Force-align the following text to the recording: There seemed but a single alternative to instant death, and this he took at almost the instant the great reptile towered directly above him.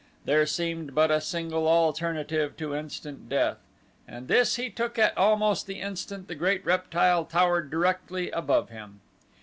There 0.25 0.47
seemed 0.47 0.95
but 0.95 1.11
a 1.11 1.21
single 1.21 1.67
alternative 1.67 2.57
to 2.57 2.73
instant 2.73 3.29
death, 3.29 3.59
and 4.07 4.27
this 4.27 4.55
he 4.55 4.71
took 4.71 4.97
at 4.97 5.15
almost 5.15 5.67
the 5.67 5.79
instant 5.79 6.27
the 6.27 6.33
great 6.33 6.65
reptile 6.65 7.23
towered 7.23 7.69
directly 7.69 8.31
above 8.31 8.69
him. 8.71 9.01